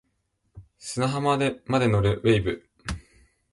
[0.79, 2.63] 砂浜まで乗る wave